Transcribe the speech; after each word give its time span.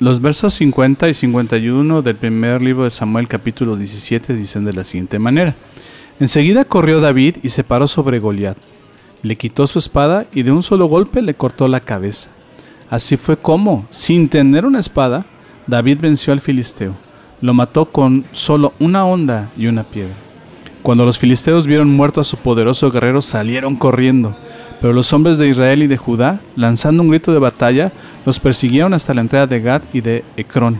Los 0.00 0.22
versos 0.22 0.54
50 0.54 1.10
y 1.10 1.12
51 1.12 2.00
del 2.00 2.16
primer 2.16 2.62
libro 2.62 2.84
de 2.84 2.90
Samuel 2.90 3.28
capítulo 3.28 3.76
17 3.76 4.32
dicen 4.32 4.64
de 4.64 4.72
la 4.72 4.82
siguiente 4.82 5.18
manera. 5.18 5.54
Enseguida 6.18 6.64
corrió 6.64 7.02
David 7.02 7.36
y 7.42 7.50
se 7.50 7.64
paró 7.64 7.86
sobre 7.86 8.18
Goliat. 8.18 8.56
Le 9.22 9.36
quitó 9.36 9.66
su 9.66 9.78
espada 9.78 10.24
y 10.32 10.42
de 10.42 10.52
un 10.52 10.62
solo 10.62 10.86
golpe 10.86 11.20
le 11.20 11.34
cortó 11.34 11.68
la 11.68 11.80
cabeza. 11.80 12.30
Así 12.88 13.18
fue 13.18 13.36
como, 13.36 13.86
sin 13.90 14.30
tener 14.30 14.64
una 14.64 14.80
espada, 14.80 15.26
David 15.66 15.98
venció 16.00 16.32
al 16.32 16.40
filisteo. 16.40 16.96
Lo 17.42 17.52
mató 17.52 17.92
con 17.92 18.24
solo 18.32 18.72
una 18.80 19.04
honda 19.04 19.50
y 19.54 19.66
una 19.66 19.82
piedra. 19.82 20.16
Cuando 20.80 21.04
los 21.04 21.18
filisteos 21.18 21.66
vieron 21.66 21.94
muerto 21.94 22.22
a 22.22 22.24
su 22.24 22.38
poderoso 22.38 22.90
guerrero, 22.90 23.20
salieron 23.20 23.76
corriendo 23.76 24.34
pero 24.80 24.92
los 24.92 25.12
hombres 25.12 25.38
de 25.38 25.48
Israel 25.48 25.82
y 25.82 25.86
de 25.86 25.96
Judá, 25.96 26.40
lanzando 26.56 27.02
un 27.02 27.10
grito 27.10 27.32
de 27.32 27.38
batalla, 27.38 27.92
los 28.24 28.40
persiguieron 28.40 28.94
hasta 28.94 29.14
la 29.14 29.20
entrada 29.20 29.46
de 29.46 29.60
Gad 29.60 29.82
y 29.92 30.00
de 30.00 30.24
Ecrón. 30.36 30.78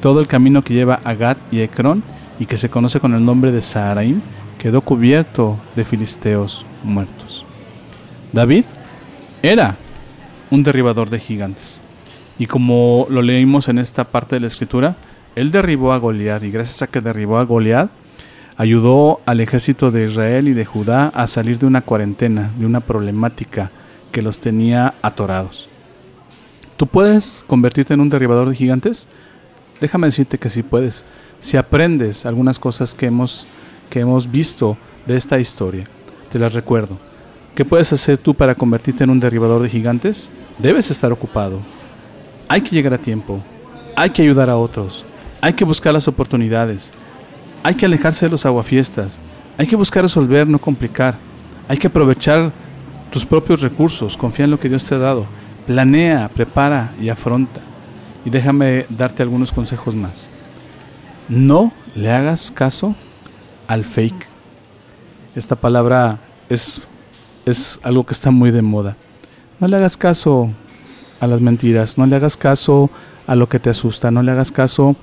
Todo 0.00 0.20
el 0.20 0.26
camino 0.26 0.62
que 0.62 0.74
lleva 0.74 1.00
a 1.04 1.14
Gad 1.14 1.36
y 1.50 1.60
Ecrón, 1.60 2.02
y 2.40 2.46
que 2.46 2.56
se 2.56 2.70
conoce 2.70 3.00
con 3.00 3.14
el 3.14 3.24
nombre 3.24 3.52
de 3.52 3.62
Saharaim, 3.62 4.20
quedó 4.58 4.80
cubierto 4.80 5.58
de 5.76 5.84
filisteos 5.84 6.66
muertos. 6.82 7.44
David 8.32 8.64
era 9.42 9.76
un 10.50 10.62
derribador 10.62 11.10
de 11.10 11.20
gigantes. 11.20 11.80
Y 12.38 12.46
como 12.46 13.06
lo 13.10 13.22
leímos 13.22 13.68
en 13.68 13.78
esta 13.78 14.04
parte 14.04 14.36
de 14.36 14.40
la 14.40 14.46
escritura, 14.46 14.96
él 15.34 15.50
derribó 15.50 15.92
a 15.92 15.98
Goliat 15.98 16.42
y 16.42 16.50
gracias 16.50 16.82
a 16.82 16.86
que 16.86 17.00
derribó 17.00 17.38
a 17.38 17.44
Goliat, 17.44 17.90
ayudó 18.58 19.20
al 19.24 19.40
ejército 19.40 19.92
de 19.92 20.06
Israel 20.06 20.48
y 20.48 20.52
de 20.52 20.64
Judá 20.64 21.12
a 21.14 21.28
salir 21.28 21.60
de 21.60 21.66
una 21.66 21.80
cuarentena, 21.80 22.50
de 22.58 22.66
una 22.66 22.80
problemática 22.80 23.70
que 24.10 24.20
los 24.20 24.40
tenía 24.40 24.94
atorados. 25.00 25.70
¿Tú 26.76 26.88
puedes 26.88 27.44
convertirte 27.46 27.94
en 27.94 28.00
un 28.00 28.10
derribador 28.10 28.48
de 28.48 28.56
gigantes? 28.56 29.06
Déjame 29.80 30.08
decirte 30.08 30.38
que 30.38 30.50
sí 30.50 30.64
puedes, 30.64 31.06
si 31.38 31.56
aprendes 31.56 32.26
algunas 32.26 32.58
cosas 32.58 32.96
que 32.96 33.06
hemos, 33.06 33.46
que 33.90 34.00
hemos 34.00 34.28
visto 34.28 34.76
de 35.06 35.16
esta 35.16 35.38
historia. 35.38 35.84
Te 36.28 36.40
las 36.40 36.52
recuerdo. 36.52 36.98
¿Qué 37.54 37.64
puedes 37.64 37.92
hacer 37.92 38.18
tú 38.18 38.34
para 38.34 38.56
convertirte 38.56 39.04
en 39.04 39.10
un 39.10 39.20
derribador 39.20 39.62
de 39.62 39.68
gigantes? 39.68 40.30
Debes 40.58 40.90
estar 40.90 41.12
ocupado. 41.12 41.60
Hay 42.48 42.62
que 42.62 42.74
llegar 42.74 42.94
a 42.94 42.98
tiempo. 42.98 43.40
Hay 43.94 44.10
que 44.10 44.22
ayudar 44.22 44.50
a 44.50 44.56
otros. 44.56 45.04
Hay 45.40 45.52
que 45.52 45.64
buscar 45.64 45.92
las 45.92 46.08
oportunidades. 46.08 46.92
Hay 47.62 47.74
que 47.74 47.86
alejarse 47.86 48.26
de 48.26 48.30
los 48.30 48.46
aguafiestas. 48.46 49.20
Hay 49.56 49.66
que 49.66 49.76
buscar 49.76 50.02
resolver, 50.02 50.46
no 50.46 50.58
complicar. 50.58 51.16
Hay 51.68 51.76
que 51.76 51.88
aprovechar 51.88 52.52
tus 53.10 53.26
propios 53.26 53.60
recursos. 53.60 54.16
Confía 54.16 54.44
en 54.44 54.52
lo 54.52 54.60
que 54.60 54.68
Dios 54.68 54.84
te 54.84 54.94
ha 54.94 54.98
dado. 54.98 55.26
Planea, 55.66 56.28
prepara 56.28 56.92
y 57.00 57.08
afronta. 57.08 57.60
Y 58.24 58.30
déjame 58.30 58.86
darte 58.88 59.22
algunos 59.22 59.52
consejos 59.52 59.94
más. 59.94 60.30
No 61.28 61.72
le 61.94 62.10
hagas 62.10 62.50
caso 62.50 62.94
al 63.66 63.84
fake. 63.84 64.26
Esta 65.34 65.56
palabra 65.56 66.20
es, 66.48 66.82
es 67.44 67.80
algo 67.82 68.06
que 68.06 68.14
está 68.14 68.30
muy 68.30 68.50
de 68.50 68.62
moda. 68.62 68.96
No 69.60 69.68
le 69.68 69.76
hagas 69.76 69.96
caso 69.96 70.50
a 71.20 71.26
las 71.26 71.40
mentiras. 71.40 71.98
No 71.98 72.06
le 72.06 72.16
hagas 72.16 72.36
caso 72.36 72.90
a 73.26 73.34
lo 73.34 73.48
que 73.48 73.58
te 73.58 73.70
asusta. 73.70 74.10
No 74.10 74.22
le 74.22 74.30
hagas 74.30 74.52
caso 74.52 74.96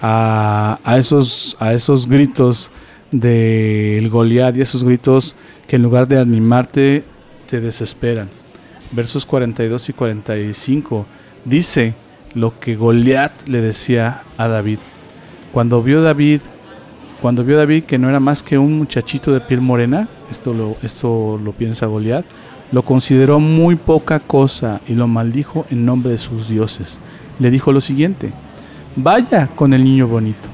a, 0.00 0.96
esos, 0.98 1.56
a 1.60 1.72
esos 1.72 2.06
gritos 2.06 2.70
del 3.10 4.08
Goliat 4.08 4.56
y 4.56 4.60
esos 4.60 4.84
gritos 4.84 5.36
que 5.66 5.76
en 5.76 5.82
lugar 5.82 6.08
de 6.08 6.18
animarte 6.18 7.04
te 7.48 7.60
desesperan. 7.60 8.28
Versos 8.92 9.26
42 9.26 9.88
y 9.88 9.92
45 9.92 11.06
dice 11.44 11.94
lo 12.34 12.58
que 12.58 12.76
Goliat 12.76 13.48
le 13.48 13.60
decía 13.60 14.22
a 14.36 14.48
David. 14.48 14.78
Cuando 15.52 15.82
vio 15.82 16.02
David, 16.02 16.40
cuando 17.20 17.44
vio 17.44 17.56
David 17.56 17.84
que 17.84 17.98
no 17.98 18.08
era 18.08 18.20
más 18.20 18.42
que 18.42 18.58
un 18.58 18.78
muchachito 18.78 19.32
de 19.32 19.40
piel 19.40 19.60
morena, 19.60 20.08
esto 20.30 20.54
lo, 20.54 20.76
esto 20.82 21.40
lo 21.42 21.52
piensa 21.52 21.86
Goliat, 21.86 22.24
lo 22.72 22.84
consideró 22.84 23.40
muy 23.40 23.74
poca 23.74 24.20
cosa 24.20 24.80
y 24.86 24.94
lo 24.94 25.08
maldijo 25.08 25.66
en 25.70 25.84
nombre 25.84 26.12
de 26.12 26.18
sus 26.18 26.48
dioses. 26.48 27.00
Le 27.40 27.50
dijo 27.50 27.72
lo 27.72 27.80
siguiente: 27.80 28.32
Vaya 28.96 29.46
con 29.46 29.72
el 29.72 29.84
niño 29.84 30.08
bonito. 30.08 30.48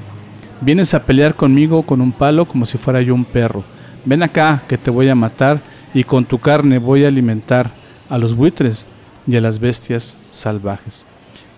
Vienes 0.61 0.93
a 0.93 1.03
pelear 1.03 1.35
conmigo 1.35 1.81
con 1.81 2.01
un 2.01 2.11
palo 2.11 2.45
como 2.45 2.67
si 2.67 2.77
fuera 2.77 3.01
yo 3.01 3.15
un 3.15 3.25
perro. 3.25 3.63
Ven 4.05 4.21
acá 4.21 4.61
que 4.67 4.77
te 4.77 4.91
voy 4.91 5.09
a 5.09 5.15
matar 5.15 5.59
y 5.93 6.03
con 6.03 6.23
tu 6.23 6.37
carne 6.37 6.77
voy 6.77 7.03
a 7.03 7.07
alimentar 7.07 7.73
a 8.09 8.17
los 8.19 8.35
buitres 8.35 8.85
y 9.25 9.35
a 9.35 9.41
las 9.41 9.59
bestias 9.59 10.19
salvajes. 10.29 11.07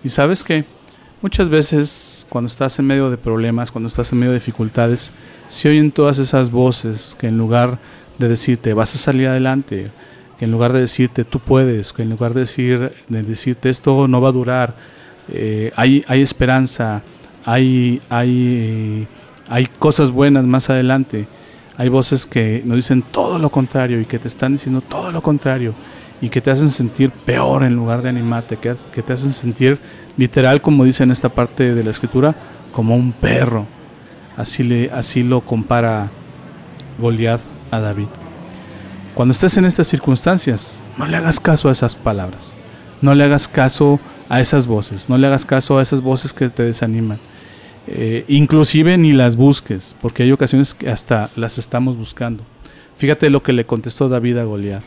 Y 0.02 0.08
sabes 0.08 0.42
que 0.42 0.64
muchas 1.20 1.50
veces 1.50 2.26
cuando 2.30 2.46
estás 2.46 2.78
en 2.78 2.86
medio 2.86 3.10
de 3.10 3.18
problemas, 3.18 3.70
cuando 3.70 3.88
estás 3.88 4.10
en 4.12 4.18
medio 4.18 4.32
de 4.32 4.38
dificultades, 4.38 5.12
se 5.48 5.68
oyen 5.68 5.92
todas 5.92 6.18
esas 6.18 6.50
voces 6.50 7.14
que 7.20 7.28
en 7.28 7.36
lugar 7.36 7.78
de 8.18 8.28
decirte 8.28 8.72
vas 8.72 8.94
a 8.94 8.98
salir 8.98 9.28
adelante, 9.28 9.90
que 10.38 10.46
en 10.46 10.50
lugar 10.50 10.72
de 10.72 10.80
decirte 10.80 11.24
tú 11.24 11.40
puedes, 11.40 11.92
que 11.92 12.02
en 12.02 12.10
lugar 12.10 12.32
de, 12.32 12.90
de 13.08 13.22
decirte 13.22 13.68
esto 13.68 14.08
no 14.08 14.22
va 14.22 14.30
a 14.30 14.32
durar, 14.32 14.76
eh, 15.32 15.72
hay, 15.76 16.04
esperanza, 16.08 17.02
hay, 17.44 18.00
hay, 18.08 19.06
cosas 19.78 20.10
buenas 20.10 20.44
más 20.44 20.70
adelante. 20.70 21.26
Hay 21.76 21.88
voces 21.88 22.26
que 22.26 22.62
nos 22.64 22.76
dicen 22.76 23.02
todo 23.02 23.38
lo 23.38 23.50
contrario 23.50 24.00
y 24.00 24.04
que 24.04 24.18
te 24.18 24.28
están 24.28 24.52
diciendo 24.52 24.82
todo 24.82 25.12
lo 25.12 25.22
contrario 25.22 25.74
y 26.20 26.28
que 26.28 26.40
te 26.40 26.50
hacen 26.50 26.68
sentir 26.68 27.10
peor 27.10 27.62
en 27.62 27.74
lugar 27.74 28.02
de 28.02 28.10
animarte, 28.10 28.58
que, 28.58 28.74
te 28.74 29.12
hacen 29.12 29.32
sentir 29.32 29.78
literal, 30.18 30.60
como 30.60 30.84
dice 30.84 31.04
en 31.04 31.10
esta 31.10 31.30
parte 31.30 31.74
de 31.74 31.82
la 31.82 31.90
escritura, 31.90 32.34
como 32.72 32.96
un 32.96 33.12
perro. 33.12 33.66
Así, 34.36 34.88
así 34.92 35.22
lo 35.22 35.40
compara 35.40 36.10
Goliat 36.98 37.40
a 37.70 37.80
David. 37.80 38.08
Cuando 39.14 39.32
estés 39.32 39.56
en 39.56 39.64
estas 39.64 39.86
circunstancias, 39.86 40.82
no 40.98 41.06
le 41.06 41.16
hagas 41.16 41.40
caso 41.40 41.68
a 41.68 41.72
esas 41.72 41.94
palabras. 41.94 42.54
No 43.00 43.14
le 43.14 43.24
hagas 43.24 43.48
caso 43.48 43.98
a 44.30 44.40
esas 44.40 44.66
voces, 44.66 45.10
no 45.10 45.18
le 45.18 45.26
hagas 45.26 45.44
caso 45.44 45.78
a 45.78 45.82
esas 45.82 46.00
voces 46.00 46.32
que 46.32 46.48
te 46.48 46.62
desaniman. 46.62 47.18
Eh, 47.86 48.24
inclusive 48.28 48.96
ni 48.96 49.12
las 49.12 49.36
busques, 49.36 49.96
porque 50.00 50.22
hay 50.22 50.32
ocasiones 50.32 50.72
que 50.72 50.88
hasta 50.88 51.28
las 51.34 51.58
estamos 51.58 51.96
buscando. 51.96 52.44
Fíjate 52.96 53.28
lo 53.28 53.42
que 53.42 53.52
le 53.52 53.66
contestó 53.66 54.08
David 54.08 54.38
a 54.38 54.44
Goliat, 54.44 54.82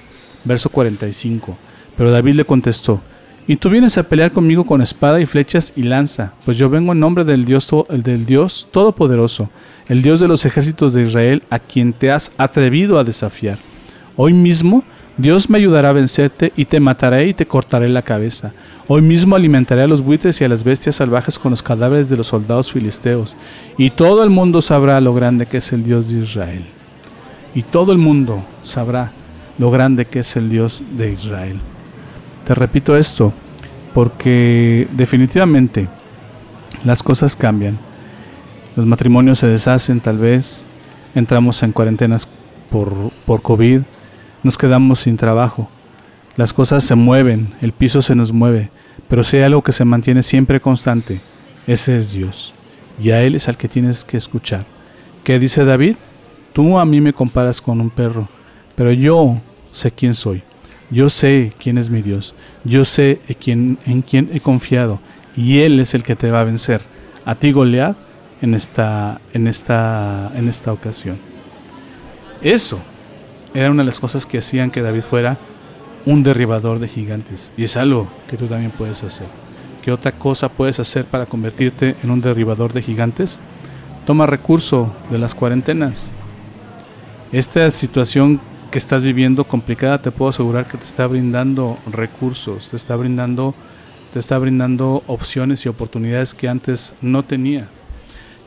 verso 0.45 0.69
45. 0.69 1.57
Pero 1.97 2.09
David 2.09 2.35
le 2.35 2.45
contestó, 2.45 3.01
y 3.45 3.57
tú 3.57 3.69
vienes 3.69 3.97
a 3.97 4.03
pelear 4.03 4.31
conmigo 4.31 4.65
con 4.65 4.81
espada 4.81 5.19
y 5.19 5.25
flechas 5.25 5.73
y 5.75 5.83
lanza, 5.83 6.33
pues 6.45 6.57
yo 6.57 6.69
vengo 6.69 6.93
en 6.93 7.01
nombre 7.01 7.25
del 7.25 7.43
Dios, 7.43 7.69
del 7.89 8.25
Dios 8.25 8.69
Todopoderoso, 8.71 9.49
el 9.89 10.01
Dios 10.01 10.21
de 10.21 10.29
los 10.29 10.45
ejércitos 10.45 10.93
de 10.93 11.03
Israel, 11.03 11.43
a 11.49 11.59
quien 11.59 11.91
te 11.91 12.11
has 12.11 12.31
atrevido 12.37 12.97
a 12.97 13.03
desafiar. 13.03 13.59
Hoy 14.15 14.31
mismo 14.31 14.85
Dios 15.17 15.47
me 15.47 15.59
ayudará 15.59 15.89
a 15.89 15.93
vencerte 15.93 16.51
y 16.55 16.65
te 16.65 16.79
mataré 16.79 17.27
y 17.27 17.35
te 17.35 17.45
cortaré 17.45 17.87
la 17.87 18.01
cabeza. 18.01 18.51
Hoy 18.87 19.03
mismo 19.03 19.35
alimentaré 19.35 19.83
a 19.83 19.87
los 19.87 20.01
buitres 20.01 20.41
y 20.41 20.43
a 20.43 20.49
las 20.49 20.63
bestias 20.63 20.95
salvajes 20.95 21.37
con 21.37 21.51
los 21.51 21.61
cadáveres 21.61 22.09
de 22.09 22.17
los 22.17 22.27
soldados 22.27 22.71
filisteos. 22.71 23.35
Y 23.77 23.91
todo 23.91 24.23
el 24.23 24.31
mundo 24.31 24.59
sabrá 24.61 24.99
lo 25.01 25.13
grande 25.13 25.45
que 25.45 25.57
es 25.57 25.71
el 25.71 25.83
Dios 25.83 26.11
de 26.11 26.21
Israel. 26.21 26.65
Y 27.53 27.61
todo 27.61 27.91
el 27.91 27.99
mundo 27.99 28.43
sabrá 28.63 29.11
lo 29.59 29.69
grande 29.69 30.05
que 30.05 30.21
es 30.21 30.35
el 30.35 30.49
Dios 30.49 30.81
de 30.97 31.11
Israel. 31.11 31.59
Te 32.43 32.55
repito 32.55 32.97
esto 32.97 33.33
porque 33.93 34.87
definitivamente 34.93 35.87
las 36.83 37.03
cosas 37.03 37.35
cambian. 37.35 37.77
Los 38.75 38.87
matrimonios 38.87 39.37
se 39.37 39.47
deshacen 39.47 39.99
tal 39.99 40.17
vez. 40.17 40.65
Entramos 41.13 41.61
en 41.61 41.71
cuarentenas 41.71 42.27
por, 42.71 43.11
por 43.27 43.43
COVID 43.43 43.81
nos 44.43 44.57
quedamos 44.57 44.99
sin 44.99 45.17
trabajo. 45.17 45.69
Las 46.35 46.53
cosas 46.53 46.83
se 46.83 46.95
mueven, 46.95 47.53
el 47.61 47.71
piso 47.71 48.01
se 48.01 48.15
nos 48.15 48.31
mueve, 48.31 48.69
pero 49.07 49.23
si 49.23 49.37
hay 49.37 49.43
algo 49.43 49.63
que 49.63 49.71
se 49.71 49.85
mantiene 49.85 50.23
siempre 50.23 50.59
constante, 50.59 51.21
ese 51.67 51.97
es 51.97 52.13
Dios. 52.13 52.53
Y 53.01 53.11
a 53.11 53.21
Él 53.21 53.35
es 53.35 53.47
al 53.47 53.57
que 53.57 53.67
tienes 53.67 54.03
que 54.03 54.17
escuchar. 54.17 54.65
¿Qué 55.23 55.39
dice 55.39 55.63
David? 55.63 55.95
Tú 56.51 56.77
a 56.77 56.85
mí 56.85 57.01
me 57.01 57.13
comparas 57.13 57.61
con 57.61 57.79
un 57.81 57.89
perro, 57.89 58.27
pero 58.75 58.91
yo 58.91 59.39
sé 59.71 59.91
quién 59.91 60.13
soy. 60.13 60.43
Yo 60.91 61.09
sé 61.09 61.53
quién 61.57 61.77
es 61.77 61.89
mi 61.89 62.01
Dios. 62.01 62.35
Yo 62.63 62.85
sé 62.85 63.21
en 63.27 64.01
quién, 64.01 64.29
he 64.31 64.39
confiado. 64.39 64.99
Y 65.35 65.59
Él 65.59 65.79
es 65.79 65.95
el 65.95 66.03
que 66.03 66.15
te 66.15 66.29
va 66.29 66.41
a 66.41 66.43
vencer. 66.43 66.81
A 67.25 67.35
ti, 67.35 67.51
Goliat, 67.51 67.97
en 68.41 68.53
esta, 68.53 69.19
en 69.33 69.47
esta, 69.47 70.31
en 70.35 70.49
esta 70.49 70.71
ocasión. 70.71 71.17
Eso 72.41 72.79
era 73.53 73.71
una 73.71 73.83
de 73.83 73.87
las 73.87 73.99
cosas 73.99 74.25
que 74.25 74.39
hacían 74.39 74.71
que 74.71 74.81
David 74.81 75.01
fuera 75.01 75.37
un 76.05 76.23
derribador 76.23 76.79
de 76.79 76.87
gigantes. 76.87 77.51
Y 77.57 77.63
es 77.63 77.77
algo 77.77 78.07
que 78.27 78.37
tú 78.37 78.47
también 78.47 78.71
puedes 78.71 79.03
hacer. 79.03 79.27
¿Qué 79.81 79.91
otra 79.91 80.13
cosa 80.13 80.49
puedes 80.49 80.79
hacer 80.79 81.05
para 81.05 81.25
convertirte 81.25 81.95
en 82.03 82.11
un 82.11 82.21
derribador 82.21 82.73
de 82.73 82.81
gigantes? 82.81 83.39
Toma 84.05 84.25
recurso 84.25 84.93
de 85.09 85.17
las 85.17 85.35
cuarentenas. 85.35 86.11
Esta 87.31 87.69
situación 87.71 88.39
que 88.71 88.79
estás 88.79 89.03
viviendo 89.03 89.43
complicada, 89.43 90.01
te 90.01 90.09
puedo 90.09 90.29
asegurar 90.29 90.67
que 90.67 90.77
te 90.77 90.83
está 90.83 91.05
brindando 91.05 91.77
recursos, 91.91 92.69
te 92.69 92.75
está 92.75 92.95
brindando, 92.95 93.53
te 94.11 94.19
está 94.19 94.37
brindando 94.39 95.03
opciones 95.05 95.63
y 95.65 95.69
oportunidades 95.69 96.33
que 96.33 96.49
antes 96.49 96.93
no 97.01 97.23
tenías. 97.23 97.67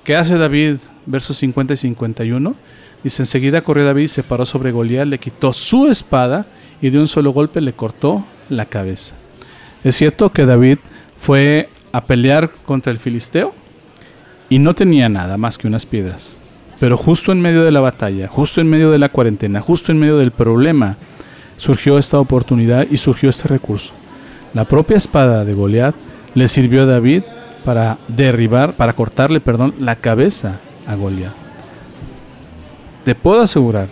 ¿Qué 0.03 0.17
hace 0.17 0.37
David? 0.37 0.79
Versos 1.05 1.37
50 1.37 1.75
y 1.75 1.77
51. 1.77 2.57
Dice, 3.07 3.23
enseguida 3.23 3.61
corrió 3.61 3.85
David, 3.85 4.09
se 4.09 4.25
paró 4.25 4.45
sobre 4.45 4.73
Goliat, 4.73 5.07
le 5.07 5.21
quitó 5.21 5.53
su 5.53 5.87
espada 5.87 6.45
y 6.83 6.91
de 6.91 6.99
un 6.99 7.07
solo 7.07 7.31
golpe 7.31 7.61
le 7.61 7.73
cortó 7.73 8.25
la 8.49 8.65
cabeza. 8.65 9.15
Es 9.85 9.95
cierto 9.95 10.33
que 10.33 10.45
David 10.45 10.79
fue 11.17 11.69
a 11.93 12.05
pelear 12.05 12.51
contra 12.65 12.91
el 12.91 12.99
filisteo 12.99 13.55
y 14.49 14.59
no 14.59 14.75
tenía 14.75 15.09
nada 15.09 15.39
más 15.39 15.57
que 15.57 15.69
unas 15.69 15.87
piedras. 15.87 16.35
Pero 16.81 16.97
justo 16.97 17.31
en 17.31 17.41
medio 17.41 17.63
de 17.63 17.71
la 17.71 17.79
batalla, 17.79 18.27
justo 18.27 18.61
en 18.61 18.69
medio 18.69 18.91
de 18.91 18.99
la 18.99 19.11
cuarentena, 19.11 19.61
justo 19.61 19.93
en 19.93 20.01
medio 20.01 20.19
del 20.19 20.33
problema, 20.33 20.97
surgió 21.57 21.99
esta 21.99 22.19
oportunidad 22.19 22.89
y 22.91 22.97
surgió 22.97 23.31
este 23.31 23.47
recurso. 23.47 23.95
La 24.53 24.65
propia 24.65 24.97
espada 24.97 25.45
de 25.45 25.55
Goliat 25.55 25.95
le 26.35 26.49
sirvió 26.49 26.83
a 26.83 26.87
David 26.87 27.23
para 27.65 27.99
derribar, 28.09 28.73
para 28.73 28.95
cortarle, 28.95 29.39
perdón, 29.39 29.77
la 29.79 29.95
cabeza 29.95 30.59
a 30.89 30.97
Goliat. 30.97 31.46
Te 33.07 33.15
puedo 33.15 33.41
asegurar 33.41 33.87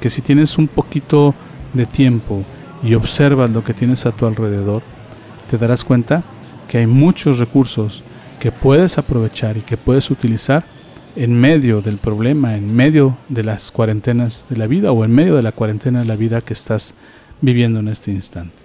que 0.00 0.10
si 0.10 0.20
tienes 0.20 0.58
un 0.58 0.66
poquito 0.66 1.32
de 1.74 1.86
tiempo 1.86 2.42
y 2.82 2.94
observas 2.94 3.50
lo 3.50 3.62
que 3.62 3.72
tienes 3.72 4.04
a 4.04 4.10
tu 4.10 4.26
alrededor, 4.26 4.82
te 5.48 5.58
darás 5.58 5.84
cuenta 5.84 6.24
que 6.66 6.78
hay 6.78 6.88
muchos 6.88 7.38
recursos 7.38 8.02
que 8.40 8.50
puedes 8.50 8.98
aprovechar 8.98 9.56
y 9.56 9.60
que 9.60 9.76
puedes 9.76 10.10
utilizar 10.10 10.64
en 11.14 11.40
medio 11.40 11.82
del 11.82 11.98
problema, 11.98 12.56
en 12.56 12.74
medio 12.74 13.16
de 13.28 13.44
las 13.44 13.70
cuarentenas 13.70 14.44
de 14.50 14.56
la 14.56 14.66
vida 14.66 14.90
o 14.90 15.04
en 15.04 15.12
medio 15.12 15.36
de 15.36 15.42
la 15.42 15.52
cuarentena 15.52 16.00
de 16.00 16.06
la 16.06 16.16
vida 16.16 16.40
que 16.40 16.54
estás 16.54 16.96
viviendo 17.40 17.78
en 17.78 17.86
este 17.86 18.10
instante. 18.10 18.56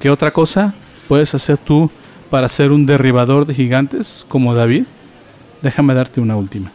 ¿Qué 0.00 0.10
otra 0.10 0.34
cosa 0.34 0.74
puedes 1.08 1.34
hacer 1.34 1.56
tú 1.56 1.90
para 2.28 2.46
ser 2.50 2.72
un 2.72 2.84
derribador 2.84 3.46
de 3.46 3.54
gigantes 3.54 4.26
como 4.28 4.52
David? 4.52 4.84
Déjame 5.62 5.94
darte 5.94 6.20
una 6.20 6.36
última. 6.36 6.72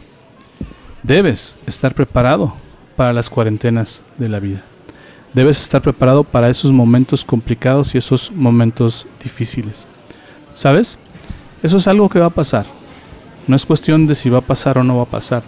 Debes 1.04 1.54
estar 1.66 1.94
preparado 1.94 2.54
para 2.96 3.12
las 3.12 3.28
cuarentenas 3.28 4.02
de 4.16 4.30
la 4.30 4.40
vida. 4.40 4.64
Debes 5.34 5.60
estar 5.60 5.82
preparado 5.82 6.24
para 6.24 6.48
esos 6.48 6.72
momentos 6.72 7.26
complicados 7.26 7.94
y 7.94 7.98
esos 7.98 8.32
momentos 8.32 9.06
difíciles. 9.22 9.86
¿Sabes? 10.54 10.98
Eso 11.62 11.76
es 11.76 11.88
algo 11.88 12.08
que 12.08 12.20
va 12.20 12.26
a 12.26 12.30
pasar. 12.30 12.64
No 13.46 13.54
es 13.54 13.66
cuestión 13.66 14.06
de 14.06 14.14
si 14.14 14.30
va 14.30 14.38
a 14.38 14.46
pasar 14.46 14.78
o 14.78 14.82
no 14.82 14.96
va 14.96 15.02
a 15.02 15.10
pasar. 15.10 15.42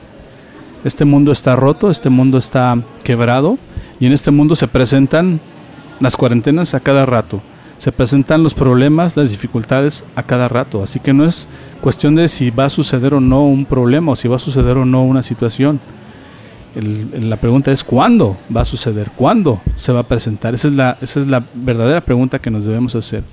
Este 0.85 1.06
mundo 1.06 1.32
está 1.32 1.56
roto, 1.56 1.91
este 1.91 2.11
mundo 2.11 2.37
está 2.37 2.79
quebrado 3.03 3.56
y 3.99 4.05
en 4.05 4.12
este 4.12 4.31
mundo 4.31 4.56
se 4.56 4.69
presentan 4.69 5.41
las 6.00 6.19
cuarentenas 6.19 6.75
a 6.75 6.81
cada 6.81 7.06
rato. 7.06 7.41
Se 7.78 7.93
presentan 7.93 8.43
los 8.43 8.55
problemas, 8.55 9.17
las 9.17 9.31
dificultades 9.31 10.05
a 10.14 10.23
cada 10.23 10.49
rato. 10.49 10.82
Así 10.82 11.00
que 11.00 11.12
no 11.12 11.25
es 11.25 11.49
cuestión 11.81 12.14
de 12.14 12.28
si 12.28 12.50
va 12.50 12.67
a 12.67 12.70
suceder 12.70 13.14
o 13.14 13.20
no 13.20 13.44
un 13.46 13.67
problema 13.67 14.12
o 14.12 14.17
si 14.17 14.28
va 14.28 14.37
a 14.37 14.40
suceder 14.40 14.78
o 14.78 14.84
no 14.84 15.02
una 15.02 15.23
situación. 15.23 15.81
la 16.75 17.37
pregunta 17.37 17.73
es 17.73 17.84
cuándo 17.84 18.37
va 18.55 18.62
a 18.62 18.64
suceder, 18.64 19.11
cuándo 19.14 19.61
se 19.75 19.93
va 19.93 20.00
a 20.00 20.08
presentar. 20.08 20.55
Esa 20.55 20.69
es, 20.69 20.75
la, 20.75 20.99
esa 21.00 21.20
es 21.20 21.26
la 21.26 21.43
verdadera 21.55 22.00
pregunta 22.00 22.38
que 22.38 22.50
nos 22.50 22.64
debemos 22.64 22.94
hacer. 22.94 23.25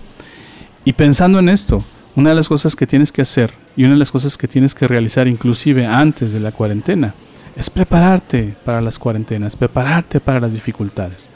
Y 0.86 0.94
pensando 0.94 1.40
en 1.40 1.50
esto, 1.50 1.84
una 2.16 2.30
de 2.30 2.36
las 2.36 2.50
cosas 2.50 2.76
que 2.76 2.86
tienes 2.86 3.12
que 3.12 3.22
hacer 3.22 3.52
y 3.76 3.86
una 3.86 3.94
de 3.94 4.00
las 4.00 4.12
cosas 4.12 4.38
que 4.38 4.48
tienes 4.48 4.76
que 4.76 4.88
realizar 4.88 5.28
inclusive 5.28 5.86
antes 5.86 6.32
de 6.32 6.40
la 6.40 6.52
cuarentena 6.52 7.16
es 7.56 7.70
prepararte 7.70 8.56
para 8.66 8.82
las 8.82 9.00
cuarentenas, 9.00 9.56
prepararte 9.56 10.20
para 10.20 10.40
las 10.40 10.54
dificultades. 10.54 11.30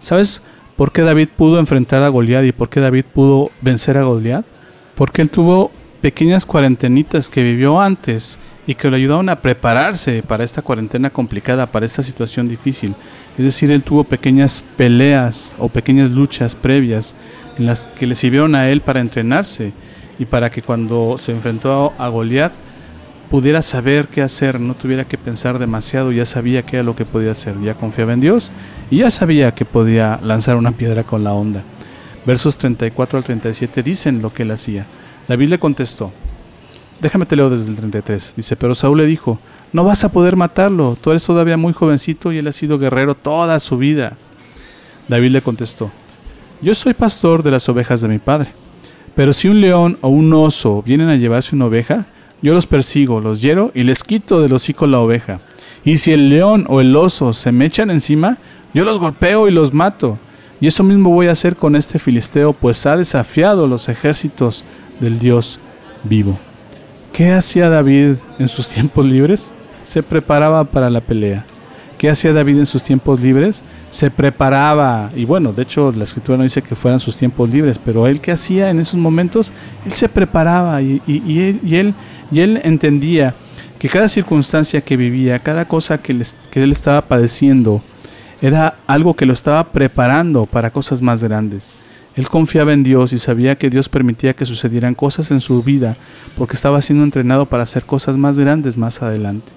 ¿Sabes 0.00 0.42
por 0.82 0.90
qué 0.90 1.02
David 1.02 1.28
pudo 1.36 1.60
enfrentar 1.60 2.02
a 2.02 2.08
Goliat 2.08 2.44
y 2.44 2.50
por 2.50 2.68
qué 2.68 2.80
David 2.80 3.04
pudo 3.14 3.52
vencer 3.60 3.96
a 3.98 4.02
Goliat? 4.02 4.44
Porque 4.96 5.22
él 5.22 5.30
tuvo 5.30 5.70
pequeñas 6.00 6.44
cuarentenitas 6.44 7.30
que 7.30 7.44
vivió 7.44 7.80
antes 7.80 8.40
y 8.66 8.74
que 8.74 8.90
le 8.90 8.96
ayudaron 8.96 9.28
a 9.28 9.40
prepararse 9.42 10.24
para 10.24 10.42
esta 10.42 10.60
cuarentena 10.60 11.10
complicada, 11.10 11.68
para 11.68 11.86
esta 11.86 12.02
situación 12.02 12.48
difícil. 12.48 12.96
Es 13.38 13.44
decir, 13.44 13.70
él 13.70 13.84
tuvo 13.84 14.02
pequeñas 14.02 14.64
peleas 14.76 15.52
o 15.56 15.68
pequeñas 15.68 16.10
luchas 16.10 16.56
previas 16.56 17.14
en 17.58 17.66
las 17.66 17.86
que 17.86 18.08
le 18.08 18.16
sirvieron 18.16 18.56
a 18.56 18.68
él 18.68 18.80
para 18.80 18.98
entrenarse 18.98 19.72
y 20.18 20.24
para 20.24 20.50
que 20.50 20.62
cuando 20.62 21.16
se 21.16 21.30
enfrentó 21.30 21.92
a 21.96 22.08
Goliat 22.08 22.54
pudiera 23.32 23.62
saber 23.62 24.08
qué 24.08 24.20
hacer, 24.20 24.60
no 24.60 24.74
tuviera 24.74 25.06
que 25.06 25.16
pensar 25.16 25.58
demasiado, 25.58 26.12
ya 26.12 26.26
sabía 26.26 26.66
qué 26.66 26.76
era 26.76 26.82
lo 26.82 26.94
que 26.94 27.06
podía 27.06 27.30
hacer, 27.30 27.58
ya 27.62 27.78
confiaba 27.78 28.12
en 28.12 28.20
Dios 28.20 28.52
y 28.90 28.98
ya 28.98 29.10
sabía 29.10 29.54
que 29.54 29.64
podía 29.64 30.20
lanzar 30.22 30.56
una 30.56 30.72
piedra 30.72 31.04
con 31.04 31.24
la 31.24 31.32
onda. 31.32 31.62
Versos 32.26 32.58
34 32.58 33.16
al 33.16 33.24
37 33.24 33.82
dicen 33.82 34.20
lo 34.20 34.34
que 34.34 34.42
él 34.42 34.50
hacía. 34.50 34.84
David 35.28 35.48
le 35.48 35.58
contestó, 35.58 36.12
déjame 37.00 37.24
te 37.24 37.34
leo 37.34 37.48
desde 37.48 37.70
el 37.70 37.76
33, 37.78 38.34
dice, 38.36 38.54
pero 38.54 38.74
Saúl 38.74 38.98
le 38.98 39.06
dijo, 39.06 39.38
no 39.72 39.82
vas 39.82 40.04
a 40.04 40.12
poder 40.12 40.36
matarlo, 40.36 40.98
tú 41.00 41.10
eres 41.10 41.24
todavía 41.24 41.56
muy 41.56 41.72
jovencito 41.72 42.34
y 42.34 42.36
él 42.36 42.48
ha 42.48 42.52
sido 42.52 42.78
guerrero 42.78 43.14
toda 43.14 43.58
su 43.60 43.78
vida. 43.78 44.18
David 45.08 45.30
le 45.30 45.40
contestó, 45.40 45.90
yo 46.60 46.74
soy 46.74 46.92
pastor 46.92 47.42
de 47.42 47.52
las 47.52 47.66
ovejas 47.66 48.02
de 48.02 48.08
mi 48.08 48.18
padre. 48.18 48.52
Pero 49.14 49.32
si 49.32 49.48
un 49.48 49.62
león 49.62 49.96
o 50.02 50.08
un 50.08 50.30
oso 50.34 50.82
vienen 50.82 51.08
a 51.08 51.16
llevarse 51.16 51.56
una 51.56 51.64
oveja, 51.66 52.06
yo 52.42 52.54
los 52.54 52.66
persigo, 52.66 53.20
los 53.20 53.40
hiero 53.40 53.70
y 53.74 53.84
les 53.84 54.02
quito 54.02 54.42
del 54.42 54.52
hocico 54.52 54.86
la 54.86 54.98
oveja. 54.98 55.40
Y 55.84 55.96
si 55.96 56.12
el 56.12 56.28
león 56.28 56.66
o 56.68 56.80
el 56.80 56.94
oso 56.94 57.32
se 57.32 57.52
me 57.52 57.64
echan 57.64 57.90
encima, 57.90 58.38
yo 58.74 58.84
los 58.84 58.98
golpeo 58.98 59.48
y 59.48 59.52
los 59.52 59.72
mato. 59.72 60.18
Y 60.60 60.66
eso 60.66 60.82
mismo 60.82 61.10
voy 61.10 61.28
a 61.28 61.32
hacer 61.32 61.56
con 61.56 61.76
este 61.76 61.98
filisteo, 61.98 62.52
pues 62.52 62.84
ha 62.86 62.96
desafiado 62.96 63.66
los 63.66 63.88
ejércitos 63.88 64.64
del 65.00 65.18
Dios 65.18 65.60
vivo. 66.04 66.38
¿Qué 67.12 67.32
hacía 67.32 67.68
David 67.68 68.14
en 68.38 68.48
sus 68.48 68.68
tiempos 68.74 69.04
libres? 69.04 69.52
Se 69.84 70.02
preparaba 70.02 70.64
para 70.64 70.90
la 70.90 71.00
pelea. 71.00 71.46
¿Qué 71.98 72.10
hacía 72.10 72.32
David 72.32 72.58
en 72.58 72.66
sus 72.66 72.82
tiempos 72.82 73.20
libres? 73.20 73.62
Se 73.90 74.10
preparaba, 74.10 75.10
y 75.14 75.24
bueno, 75.24 75.52
de 75.52 75.62
hecho 75.62 75.92
la 75.92 76.02
escritura 76.02 76.36
no 76.36 76.42
dice 76.42 76.60
que 76.60 76.74
fueran 76.74 76.98
sus 76.98 77.16
tiempos 77.16 77.48
libres, 77.48 77.78
pero 77.78 78.08
él 78.08 78.20
qué 78.20 78.32
hacía 78.32 78.70
en 78.70 78.80
esos 78.80 78.98
momentos, 78.98 79.52
él 79.86 79.92
se 79.92 80.08
preparaba 80.08 80.82
y 80.82 81.00
él 81.76 81.94
entendía 82.40 83.34
que 83.78 83.88
cada 83.88 84.08
circunstancia 84.08 84.80
que 84.80 84.96
vivía, 84.96 85.40
cada 85.40 85.66
cosa 85.66 85.98
que, 85.98 86.12
él 86.12 86.72
estaba 86.72 87.08
padeciendo, 87.08 87.82
era 88.40 88.76
algo 88.86 89.14
que 89.14 89.26
lo 89.26 89.32
estaba 89.32 89.72
preparando 89.72 90.46
para 90.46 90.70
cosas 90.70 91.02
más 91.02 91.22
grandes. 91.22 91.74
Él 92.14 92.28
confiaba 92.28 92.72
en 92.72 92.82
Dios 92.82 93.12
y 93.12 93.18
sabía 93.18 93.56
que 93.56 93.70
Dios 93.70 93.88
permitía 93.88 94.34
que 94.34 94.46
sucedieran 94.46 94.94
cosas 94.94 95.30
en 95.30 95.40
su 95.40 95.62
vida 95.62 95.96
porque 96.36 96.54
estaba 96.54 96.82
siendo 96.82 97.04
entrenado 97.04 97.46
para 97.46 97.62
hacer 97.62 97.84
cosas 97.84 98.16
más 98.16 98.38
grandes 98.38 98.76
más 98.76 99.02
adelante. 99.02 99.52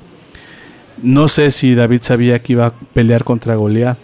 No 1.03 1.27
sé 1.27 1.51
si 1.51 1.75
David 1.75 2.01
sabía 2.01 2.39
que 2.41 2.53
iba 2.53 2.67
a 2.67 2.73
pelear 2.73 3.25
contra 3.25 3.55
Goliat, 3.55 3.97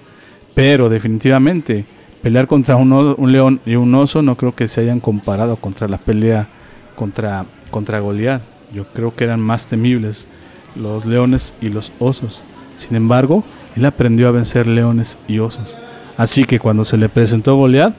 pero 0.53 0.89
definitivamente 0.89 1.85
pelear 2.21 2.45
contra 2.45 2.75
un, 2.75 3.31
león 3.31 3.61
y 3.65 3.75
un 3.75 3.95
oso 3.95 4.21
no 4.21 4.35
creo 4.35 4.53
que 4.53 4.67
se 4.67 4.81
hayan 4.81 4.99
comparado 4.99 5.55
contra 5.55 5.87
la 5.87 5.97
pelea 5.97 6.47
contra, 6.95 7.45
contra 7.71 7.99
Goliat. 7.99 8.50
Yo 8.73 8.85
creo 8.87 9.15
que 9.15 9.23
eran 9.23 9.41
más 9.41 9.67
temibles 9.67 10.27
los 10.75 11.05
leones 11.05 11.53
y 11.61 11.69
los 11.69 11.91
osos. 11.99 12.43
Sin 12.75 12.95
embargo, 12.95 13.43
él 13.75 13.85
aprendió 13.85 14.27
a 14.27 14.31
vencer 14.31 14.67
leones 14.67 15.17
y 15.27 15.39
osos. 15.39 15.77
Así 16.17 16.43
que 16.45 16.59
cuando 16.59 16.85
se 16.85 16.97
le 16.97 17.09
presentó 17.09 17.55
Goliat, 17.55 17.95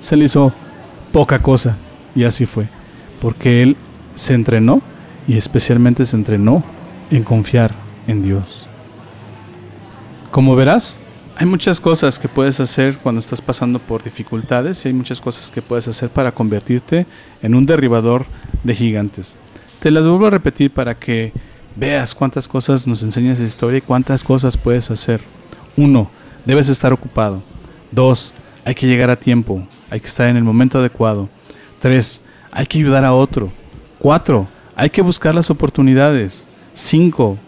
se 0.00 0.16
le 0.16 0.24
hizo 0.24 0.52
poca 1.12 1.42
cosa. 1.42 1.76
Y 2.14 2.24
así 2.24 2.46
fue. 2.46 2.68
Porque 3.20 3.62
él 3.62 3.76
se 4.14 4.34
entrenó 4.34 4.82
y 5.26 5.36
especialmente 5.36 6.06
se 6.06 6.16
entrenó 6.16 6.64
en 7.10 7.22
confiar 7.22 7.72
en 8.06 8.22
Dios. 8.22 8.66
Como 10.30 10.56
verás, 10.56 10.98
hay 11.38 11.44
muchas 11.44 11.80
cosas 11.80 12.18
que 12.18 12.28
puedes 12.28 12.60
hacer 12.60 12.96
cuando 12.96 13.20
estás 13.20 13.42
pasando 13.42 13.78
por 13.78 14.02
dificultades 14.02 14.82
y 14.84 14.88
hay 14.88 14.94
muchas 14.94 15.20
cosas 15.20 15.50
que 15.50 15.60
puedes 15.60 15.86
hacer 15.86 16.08
para 16.08 16.32
convertirte 16.32 17.06
en 17.42 17.54
un 17.54 17.66
derribador 17.66 18.24
de 18.64 18.74
gigantes. 18.74 19.36
Te 19.80 19.90
las 19.90 20.06
vuelvo 20.06 20.28
a 20.28 20.30
repetir 20.30 20.70
para 20.70 20.98
que 20.98 21.34
veas 21.76 22.14
cuántas 22.14 22.48
cosas 22.48 22.86
nos 22.86 23.02
enseña 23.02 23.32
esa 23.32 23.44
historia 23.44 23.78
y 23.78 23.82
cuántas 23.82 24.24
cosas 24.24 24.56
puedes 24.56 24.90
hacer. 24.90 25.20
Uno, 25.76 26.10
debes 26.46 26.70
estar 26.70 26.94
ocupado. 26.94 27.42
Dos, 27.92 28.32
hay 28.64 28.74
que 28.74 28.86
llegar 28.86 29.10
a 29.10 29.20
tiempo, 29.20 29.68
hay 29.90 30.00
que 30.00 30.06
estar 30.06 30.28
en 30.28 30.38
el 30.38 30.44
momento 30.44 30.78
adecuado. 30.78 31.28
Tres, 31.80 32.22
hay 32.50 32.64
que 32.64 32.78
ayudar 32.78 33.04
a 33.04 33.12
otro. 33.12 33.52
Cuatro, 33.98 34.48
Hay 34.74 34.90
que 34.90 35.02
buscar 35.02 35.34
las 35.34 35.50
oportunidades. 35.50 36.44
5. 36.74 37.38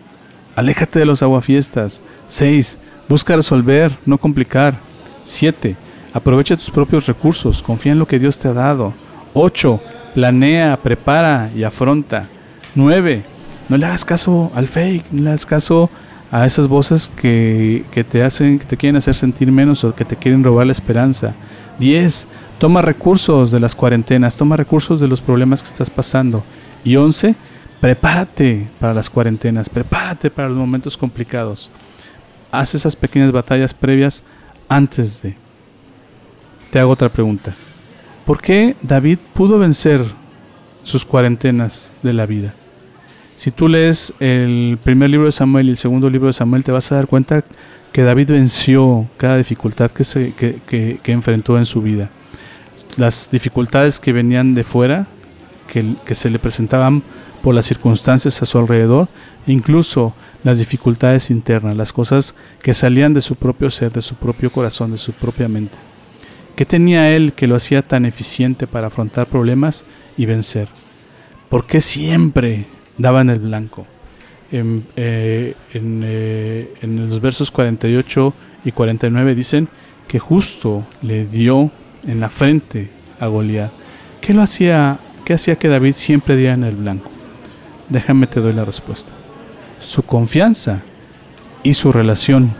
Aléjate 0.57 0.99
de 0.99 1.04
los 1.04 1.23
aguafiestas. 1.23 2.02
6. 2.26 2.78
Busca 3.09 3.37
resolver, 3.37 3.97
no 4.05 4.19
complicar. 4.19 4.79
7. 5.23 5.77
Aprovecha 6.12 6.57
tus 6.57 6.71
propios 6.71 7.07
recursos. 7.07 7.62
Confía 7.62 7.93
en 7.93 7.99
lo 7.99 8.07
que 8.07 8.19
Dios 8.19 8.38
te 8.38 8.49
ha 8.49 8.53
dado. 8.53 8.93
8. 9.35 9.81
Planea, 10.15 10.79
prepara 10.83 11.50
y 11.55 11.62
afronta. 11.62 12.29
9. 12.75 13.25
No 13.69 13.77
le 13.77 13.87
hagas 13.87 14.05
caso 14.05 14.50
al 14.55 14.69
fake, 14.69 15.07
no 15.11 15.23
le 15.23 15.29
hagas 15.31 15.47
caso 15.47 15.91
a 16.31 16.45
esas 16.45 16.69
voces 16.69 17.09
que, 17.09 17.85
que, 17.91 18.05
te 18.05 18.23
hacen, 18.23 18.59
que 18.59 18.67
te 18.67 18.77
quieren 18.77 18.97
hacer 18.97 19.15
sentir 19.15 19.50
menos 19.50 19.85
o 19.85 19.95
que 19.95 20.05
te 20.05 20.17
quieren 20.17 20.45
robar 20.45 20.67
la 20.67 20.73
esperanza. 20.73 21.35
10. 21.79 22.27
Toma 22.59 22.83
recursos 22.83 23.50
de 23.50 23.61
las 23.61 23.75
cuarentenas, 23.75 24.37
toma 24.37 24.57
recursos 24.57 25.00
de 25.00 25.09
los 25.09 25.21
problemas 25.21 25.62
que 25.62 25.69
estás 25.71 25.88
pasando. 25.88 26.45
Y 26.85 26.97
11. 26.97 27.35
Prepárate 27.81 28.69
para 28.81 28.93
las 28.93 29.09
cuarentenas, 29.09 29.71
prepárate 29.71 30.31
para 30.31 30.49
los 30.49 30.59
momentos 30.59 30.99
complicados. 30.99 31.71
Haz 32.50 32.75
esas 32.75 32.97
pequeñas 32.97 33.33
batallas 33.33 33.75
previas 33.75 34.23
antes 34.69 35.23
de. 35.23 35.37
Te 36.71 36.78
hago 36.78 36.93
otra 36.93 37.11
pregunta. 37.11 37.55
¿Por 38.25 38.40
qué 38.40 38.76
David 38.83 39.19
pudo 39.35 39.59
vencer 39.59 40.05
sus 40.83 41.05
cuarentenas 41.05 41.93
de 42.02 42.12
la 42.12 42.26
vida? 42.26 42.55
Si 43.37 43.50
tú 43.50 43.69
lees 43.69 44.12
el 44.21 44.78
primer 44.83 45.11
libro 45.11 45.26
de 45.26 45.33
Samuel 45.33 45.69
y 45.69 45.71
el 45.71 45.76
segundo 45.76 46.11
libro 46.11 46.26
de 46.26 46.33
Samuel, 46.33 46.64
te 46.64 46.73
vas 46.73 46.90
a 46.90 46.97
dar 46.97 47.07
cuenta 47.07 47.45
que 47.93 48.02
David 48.02 48.31
venció 48.33 49.09
cada 49.17 49.37
dificultad 49.37 49.90
que, 49.90 50.05
se, 50.05 50.35
que, 50.35 51.00
enfrentó 51.05 51.57
en 51.57 51.64
su 51.64 51.81
vida. 51.81 52.11
Las 52.97 53.31
dificultades 53.31 54.00
que 54.00 54.12
venían 54.12 54.55
de 54.55 54.64
fuera, 54.64 55.07
que, 55.69 55.95
que 56.05 56.14
se 56.14 56.31
le 56.31 56.38
presentaban 56.38 57.02
por 57.43 57.55
las 57.55 57.67
circunstancias 57.67 58.43
a 58.43 58.45
su 58.45 58.59
alrededor, 58.59 59.09
incluso 59.47 60.14
las 60.49 60.59
dificultades 60.59 61.31
internas, 61.31 61.76
las 61.76 61.93
cosas 61.93 62.35
que 62.62 62.75
salían 62.75 63.14
de 63.14 63.21
su 63.21 63.37
propio 63.37 63.71
ser, 63.71 63.93
de 63.93 64.02
su 64.02 64.14
propio 64.17 64.50
corazón, 64.50 64.93
de 64.93 64.99
su 64.99 65.12
propia 65.12 65.49
mente. 65.49 65.76
¿Qué 66.57 66.64
tenía 66.64 67.11
él 67.11 67.33
que 67.35 67.47
lo 67.47 67.57
hacía 67.57 67.83
tan 67.83 68.05
eficiente 68.05 68.67
para 68.67 68.88
afrontar 68.88 69.26
problemas 69.26 69.85
y 70.17 70.26
vencer? 70.26 70.69
¿Por 71.49 71.67
qué 71.67 71.81
siempre 71.81 72.67
daba 72.99 73.21
en 73.23 73.31
el 73.31 73.38
blanco. 73.38 73.87
En, 74.50 74.87
eh, 74.97 75.55
eh, 75.73 76.75
en, 76.83 77.09
los 77.09 77.21
versos 77.21 77.50
48 77.50 78.35
y 78.64 78.73
49 78.73 79.35
dicen 79.35 79.69
que 80.07 80.19
justo 80.19 80.87
le 81.02 81.26
dio 81.26 81.71
en 82.07 82.21
la 82.21 82.28
frente 82.28 82.90
a 83.21 83.26
Goliat. 83.26 83.71
¿Qué 84.21 84.35
lo 84.35 84.43
hacía? 84.43 84.99
¿Qué 85.25 85.35
hacía 85.35 85.57
que 85.57 85.69
David 85.69 85.93
siempre 85.93 86.37
diera 86.37 86.55
en 86.55 86.64
el 86.64 86.76
blanco? 86.76 87.11
Déjame 87.88 88.26
te 88.26 88.40
doy 88.40 88.52
la 88.52 88.64
respuesta. 88.64 89.12
Su 89.81 90.03
confianza 90.03 90.83
y 91.63 91.75
su 91.75 91.93
relación 91.93 92.55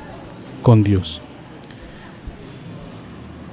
con 0.63 0.85
Dios. 0.85 1.21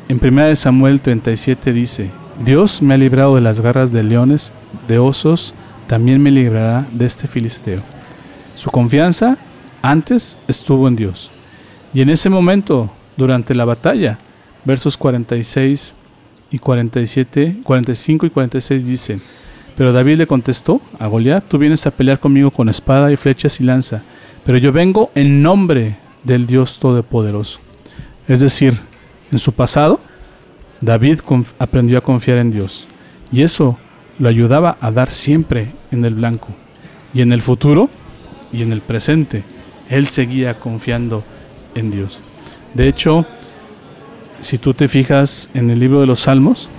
En 0.07 0.19
1 0.21 0.55
Samuel 0.55 1.01
37 1.01 1.73
dice, 1.73 2.11
Dios 2.43 2.81
me 2.81 2.93
ha 2.93 2.97
librado 2.97 3.35
de 3.35 3.41
las 3.41 3.61
garras 3.61 3.91
de 3.91 4.03
leones, 4.03 4.51
de 4.87 4.99
osos, 4.99 5.55
también 5.87 6.21
me 6.21 6.31
librará 6.31 6.87
de 6.91 7.05
este 7.05 7.27
filisteo. 7.27 7.81
Su 8.55 8.69
confianza 8.71 9.37
antes 9.81 10.37
estuvo 10.47 10.87
en 10.87 10.95
Dios. 10.95 11.31
Y 11.93 12.01
en 12.01 12.09
ese 12.09 12.29
momento, 12.29 12.91
durante 13.17 13.55
la 13.55 13.65
batalla, 13.65 14.19
versos 14.63 14.97
46 14.97 15.95
y 16.51 16.59
47, 16.59 17.61
45 17.63 18.25
y 18.25 18.29
46 18.29 18.85
dicen, 18.85 19.21
pero 19.75 19.91
David 19.91 20.17
le 20.17 20.27
contestó 20.27 20.81
a 20.99 21.07
Goliat, 21.07 21.43
tú 21.47 21.57
vienes 21.57 21.85
a 21.85 21.91
pelear 21.91 22.19
conmigo 22.19 22.51
con 22.51 22.69
espada 22.69 23.11
y 23.11 23.17
flechas 23.17 23.59
y 23.59 23.63
lanza, 23.63 24.03
pero 24.45 24.57
yo 24.57 24.71
vengo 24.71 25.11
en 25.15 25.41
nombre 25.41 25.97
del 26.23 26.47
Dios 26.47 26.79
Todopoderoso. 26.79 27.59
Es 28.27 28.39
decir, 28.39 28.79
en 29.31 29.39
su 29.39 29.51
pasado, 29.51 29.99
David 30.81 31.19
aprendió 31.59 31.97
a 31.97 32.01
confiar 32.01 32.37
en 32.37 32.51
Dios. 32.51 32.87
Y 33.31 33.41
eso 33.41 33.77
lo 34.19 34.29
ayudaba 34.29 34.77
a 34.81 34.91
dar 34.91 35.09
siempre 35.09 35.73
en 35.91 36.05
el 36.05 36.15
blanco. 36.15 36.49
Y 37.13 37.21
en 37.21 37.31
el 37.31 37.41
futuro 37.41 37.89
y 38.51 38.61
en 38.61 38.71
el 38.71 38.81
presente, 38.81 39.43
él 39.89 40.07
seguía 40.07 40.59
confiando 40.59 41.23
en 41.75 41.91
Dios. 41.91 42.21
De 42.73 42.87
hecho, 42.87 43.25
si 44.39 44.57
tú 44.57 44.73
te 44.73 44.87
fijas 44.87 45.49
en 45.53 45.69
el 45.69 45.79
libro 45.79 46.01
de 46.01 46.07
los 46.07 46.21
Salmos, 46.21 46.69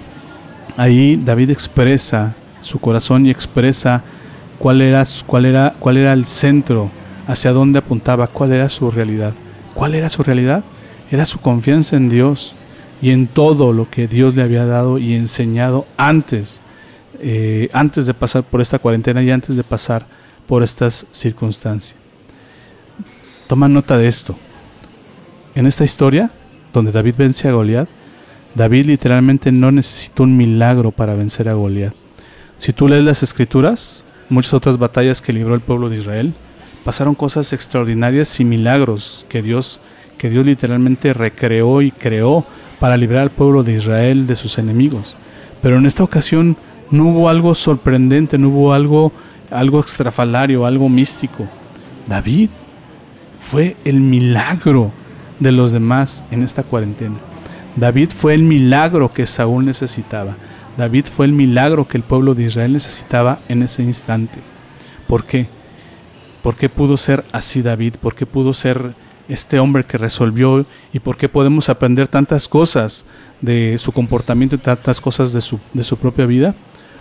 ahí 0.77 1.17
David 1.17 1.51
expresa 1.51 2.37
su 2.67 2.79
corazón 2.79 3.27
y 3.27 3.31
expresa 3.31 4.03
cuál 4.59 4.83
era, 4.83 5.05
cuál 5.27 5.47
era, 5.47 5.75
cuál 5.79 5.97
era 5.97 6.13
el 6.13 6.27
centro, 6.27 6.91
hacia 7.27 7.53
dónde 7.53 7.79
apuntaba, 7.79 8.27
cuál 8.27 8.53
era 8.53 8.69
su 8.69 8.91
realidad. 8.91 9.33
¿Cuál 9.75 9.95
era 9.95 10.09
su 10.09 10.23
realidad? 10.23 10.65
Era 11.11 11.25
su 11.25 11.41
confianza 11.41 11.97
en 11.97 12.09
Dios 12.09 12.55
y 13.01 13.11
en 13.11 13.27
todo 13.27 13.73
lo 13.73 13.91
que 13.91 14.09
Dios 14.09 14.35
le 14.35 14.43
había 14.43 14.65
dado 14.67 14.99
y 14.99 15.15
enseñado 15.15 15.87
antes 15.97 16.61
eh, 17.21 17.71
antes 17.73 18.07
de 18.07 18.15
pasar 18.15 18.45
por 18.45 18.61
esta 18.61 18.79
cuarentena 18.79 19.23
y 19.23 19.31
antes 19.31 19.57
de 19.57 19.65
pasar 19.65 20.07
por 20.47 20.63
estas 20.63 21.07
circunstancias. 21.11 21.99
Toma 23.47 23.69
nota 23.69 23.97
de 23.97 24.09
esto. 24.09 24.37
En 25.55 25.67
esta 25.67 25.85
historia, 25.85 26.31
donde 26.73 26.93
David 26.93 27.15
vence 27.17 27.49
a 27.49 27.53
Goliat, 27.53 27.89
David 28.55 28.87
literalmente 28.87 29.51
no 29.53 29.71
necesitó 29.71 30.25
un 30.25 30.37
milagro 30.37 30.91
para 30.91 31.15
vencer 31.15 31.49
a 31.49 31.55
Goliat. 31.55 31.95
Si 32.59 32.73
tú 32.73 32.89
lees 32.89 33.05
las 33.05 33.23
escrituras, 33.23 34.05
muchas 34.29 34.55
otras 34.55 34.79
batallas 34.79 35.21
que 35.21 35.33
libró 35.33 35.55
el 35.55 35.61
pueblo 35.61 35.89
de 35.89 35.99
Israel, 35.99 36.35
pasaron 36.85 37.15
cosas 37.15 37.53
extraordinarias 37.53 38.41
y 38.41 38.45
milagros 38.45 39.27
que 39.29 39.43
Dios, 39.43 39.81
que 40.19 40.31
Dios 40.31 40.47
literalmente 40.47 41.13
recreó 41.13 41.83
y 41.83 41.91
creó 41.91 42.47
para 42.81 42.97
librar 42.97 43.23
al 43.23 43.31
pueblo 43.31 43.63
de 43.63 43.75
Israel 43.75 44.27
de 44.27 44.37
sus 44.37 44.59
enemigos. 44.59 45.17
Pero 45.63 45.79
en 45.79 45.87
esta 45.87 46.05
ocasión 46.05 46.57
no 46.91 47.09
hubo 47.09 47.29
algo 47.29 47.55
sorprendente, 47.55 48.39
no 48.39 48.49
hubo 48.49 48.73
algo, 48.73 49.13
algo 49.51 49.81
extrafalario, 49.81 50.65
algo 50.65 50.89
místico. 50.89 51.49
David 52.07 52.51
fue 53.41 53.77
el 53.85 54.01
milagro 54.01 54.93
de 55.41 55.53
los 55.53 55.73
demás 55.73 56.25
en 56.31 56.43
esta 56.43 56.63
cuarentena. 56.63 57.17
David 57.77 58.11
fue 58.15 58.35
el 58.35 58.43
milagro 58.43 59.13
que 59.13 59.27
Saúl 59.27 59.65
necesitaba. 59.65 60.37
David 60.77 61.07
fue 61.07 61.27
el 61.27 61.33
milagro 61.33 61.89
que 61.89 61.97
el 61.97 62.03
pueblo 62.03 62.35
de 62.35 62.45
Israel 62.45 62.73
necesitaba 62.73 63.39
en 63.49 63.63
ese 63.63 63.83
instante. 63.83 64.41
¿Por 65.07 65.25
qué? 65.25 65.49
¿Por 66.43 66.57
qué 66.57 66.69
pudo 66.69 66.97
ser 66.97 67.25
así 67.33 67.63
David? 67.63 67.95
¿Por 68.01 68.15
qué 68.15 68.27
pudo 68.27 68.55
ser 68.55 68.95
este 69.29 69.59
hombre 69.59 69.85
que 69.85 69.99
resolvió 69.99 70.67
y 70.93 71.01
por 71.01 71.17
qué 71.17 71.29
podemos 71.29 71.69
aprender 71.69 72.09
tantas 72.09 72.47
cosas 72.47 73.07
de 73.41 73.77
su 73.79 73.93
comportamiento 73.93 74.57
y 74.57 74.59
tantas 74.59 75.01
cosas 75.01 75.33
de 75.33 75.41
su, 75.41 75.59
de 75.73 75.83
su 75.83 75.97
propia 75.97 76.27
vida? 76.27 76.55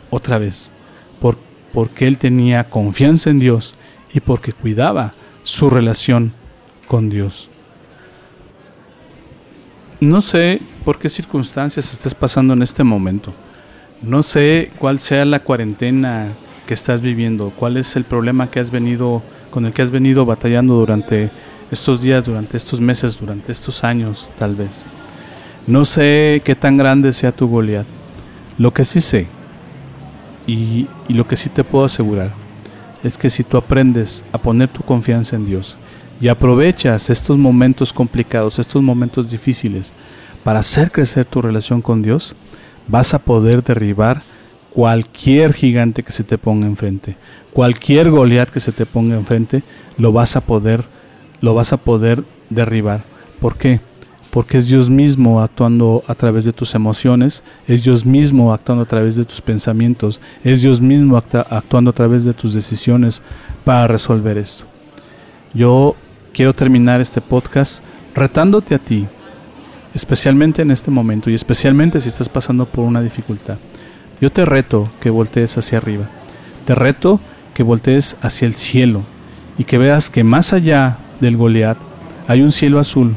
otra 0.09 0.37
vez, 0.37 0.71
por, 1.19 1.37
porque 1.73 2.07
él 2.07 2.17
tenía 2.17 2.69
confianza 2.69 3.29
en 3.29 3.39
Dios 3.39 3.75
y 4.13 4.19
porque 4.19 4.51
cuidaba 4.51 5.13
su 5.43 5.69
relación 5.69 6.33
con 6.87 7.09
Dios. 7.09 7.49
No 9.99 10.21
sé 10.21 10.61
por 10.83 10.99
qué 10.99 11.09
circunstancias 11.09 11.91
estés 11.91 12.13
pasando 12.13 12.53
en 12.53 12.61
este 12.61 12.83
momento. 12.83 13.33
No 14.05 14.21
sé 14.21 14.71
cuál 14.77 14.99
sea 14.99 15.25
la 15.25 15.39
cuarentena 15.39 16.27
que 16.67 16.75
estás 16.75 17.01
viviendo, 17.01 17.51
cuál 17.55 17.77
es 17.77 17.95
el 17.95 18.03
problema 18.03 18.51
que 18.51 18.59
has 18.59 18.69
venido 18.69 19.23
con 19.49 19.65
el 19.65 19.73
que 19.73 19.81
has 19.81 19.89
venido 19.89 20.25
batallando 20.27 20.75
durante 20.75 21.31
estos 21.71 22.03
días, 22.03 22.23
durante 22.23 22.55
estos 22.55 22.79
meses, 22.79 23.17
durante 23.19 23.51
estos 23.51 23.83
años, 23.83 24.31
tal 24.37 24.55
vez. 24.55 24.85
No 25.65 25.85
sé 25.85 26.43
qué 26.45 26.55
tan 26.55 26.77
grande 26.77 27.13
sea 27.13 27.31
tu 27.31 27.47
Goliat. 27.47 27.87
Lo 28.59 28.71
que 28.71 28.85
sí 28.85 29.01
sé 29.01 29.27
y, 30.45 30.87
lo 31.09 31.25
que 31.27 31.35
sí 31.35 31.49
te 31.49 31.63
puedo 31.63 31.85
asegurar 31.85 32.31
es 33.03 33.17
que 33.17 33.31
si 33.31 33.43
tú 33.43 33.57
aprendes 33.57 34.23
a 34.31 34.37
poner 34.37 34.69
tu 34.69 34.83
confianza 34.83 35.35
en 35.35 35.47
Dios 35.47 35.77
y 36.21 36.27
aprovechas 36.27 37.09
estos 37.09 37.39
momentos 37.39 37.91
complicados, 37.91 38.59
estos 38.59 38.83
momentos 38.83 39.31
difíciles 39.31 39.93
para 40.43 40.59
hacer 40.59 40.91
crecer 40.91 41.25
tu 41.25 41.41
relación 41.41 41.81
con 41.81 42.03
Dios, 42.03 42.35
vas 42.87 43.13
a 43.13 43.19
poder 43.19 43.63
derribar 43.63 44.21
cualquier 44.73 45.53
gigante 45.53 46.03
que 46.03 46.11
se 46.11 46.23
te 46.23 46.37
ponga 46.37 46.67
enfrente, 46.67 47.17
cualquier 47.53 48.11
Goliat 48.11 48.49
que 48.49 48.59
se 48.59 48.71
te 48.71 48.85
ponga 48.85 49.15
enfrente, 49.15 49.63
lo 49.97 50.11
vas 50.11 50.35
a 50.35 50.41
poder, 50.41 50.85
lo 51.41 51.53
vas 51.53 51.73
a 51.73 51.77
poder 51.77 52.23
derribar. 52.49 53.03
¿Por 53.39 53.57
qué? 53.57 53.79
porque 54.35 54.57
es 54.57 54.67
Dios 54.67 54.89
mismo 54.89 55.41
actuando 55.41 56.03
a 56.07 56.13
través 56.13 56.43
de 56.43 56.51
tus 56.51 56.75
emociones, 56.75 57.41
es 57.69 57.85
Dios 57.85 58.05
mismo 58.05 58.51
actuando 58.51 58.83
a 58.83 58.85
través 58.85 59.15
de 59.15 59.23
tus 59.23 59.39
pensamientos, 59.39 60.19
es 60.43 60.61
Dios 60.61 60.81
mismo 60.81 61.15
actuando 61.15 61.91
a 61.91 61.93
través 61.93 62.25
de 62.25 62.33
tus 62.33 62.53
decisiones 62.53 63.21
para 63.63 63.87
resolver 63.87 64.37
esto. 64.37 64.65
Yo 65.53 65.95
quiero 66.33 66.51
terminar 66.51 66.99
este 66.99 67.21
podcast 67.21 67.81
retándote 68.13 68.75
a 68.75 68.79
ti, 68.79 69.07
especialmente 69.95 70.61
en 70.61 70.69
este 70.69 70.91
momento 70.91 71.29
y 71.29 71.33
especialmente 71.33 72.01
si 72.01 72.09
estás 72.09 72.29
pasando 72.29 72.67
por 72.67 72.85
una 72.85 73.01
dificultad. 73.01 73.57
Yo 74.21 74.31
te 74.31 74.45
reto 74.45 74.91
que 74.99 75.09
voltees 75.09 75.57
hacia 75.57 75.77
arriba. 75.77 76.09
Te 76.65 76.75
reto 76.75 77.19
que 77.53 77.63
voltees 77.63 78.17
hacia 78.21 78.45
el 78.45 78.55
cielo 78.55 79.01
y 79.57 79.63
que 79.63 79.77
veas 79.77 80.09
que 80.09 80.23
más 80.23 80.53
allá 80.53 80.97
del 81.21 81.37
Goliat 81.37 81.77
hay 82.27 82.41
un 82.41 82.51
cielo 82.51 82.79
azul 82.79 83.15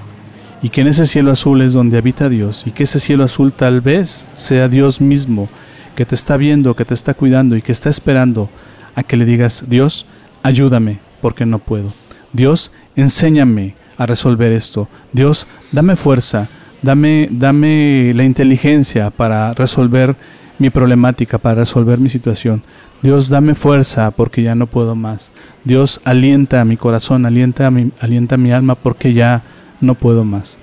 y 0.62 0.70
que 0.70 0.80
en 0.80 0.86
ese 0.86 1.06
cielo 1.06 1.32
azul 1.32 1.62
es 1.62 1.72
donde 1.72 1.98
habita 1.98 2.28
Dios 2.28 2.64
y 2.66 2.70
que 2.70 2.84
ese 2.84 3.00
cielo 3.00 3.24
azul 3.24 3.52
tal 3.52 3.80
vez 3.80 4.24
sea 4.34 4.68
Dios 4.68 5.00
mismo 5.00 5.48
que 5.96 6.06
te 6.06 6.14
está 6.14 6.36
viendo, 6.36 6.76
que 6.76 6.84
te 6.84 6.94
está 6.94 7.14
cuidando 7.14 7.56
y 7.56 7.62
que 7.62 7.72
está 7.72 7.90
esperando 7.90 8.48
a 8.94 9.02
que 9.02 9.16
le 9.16 9.24
digas, 9.24 9.64
Dios, 9.68 10.06
ayúdame 10.44 11.00
porque 11.20 11.44
no 11.44 11.58
puedo. 11.58 11.92
Dios, 12.32 12.70
enséñame 12.94 13.74
a 13.96 14.06
resolver 14.06 14.52
esto. 14.52 14.88
Dios, 15.12 15.48
dame 15.72 15.96
fuerza, 15.96 16.48
dame, 16.82 17.28
dame 17.30 18.12
la 18.14 18.24
inteligencia 18.24 19.10
para 19.10 19.54
resolver 19.54 20.16
mi 20.58 20.70
problemática, 20.70 21.38
para 21.38 21.56
resolver 21.56 21.98
mi 21.98 22.08
situación. 22.08 22.62
Dios, 23.02 23.28
dame 23.28 23.54
fuerza 23.54 24.10
porque 24.10 24.42
ya 24.42 24.54
no 24.54 24.66
puedo 24.66 24.96
más. 24.96 25.30
Dios, 25.64 26.00
alienta 26.04 26.64
mi 26.64 26.76
corazón, 26.76 27.26
alienta 27.26 27.70
mi, 27.70 27.92
alienta 28.00 28.36
mi 28.36 28.50
alma 28.52 28.74
porque 28.74 29.12
ya 29.12 29.42
no 29.80 29.94
puedo 29.94 30.24
más. 30.24 30.58